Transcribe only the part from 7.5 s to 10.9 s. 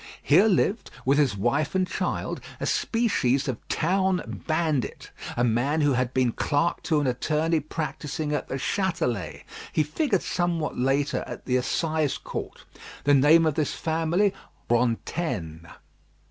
practising at the Châtelet he figured somewhat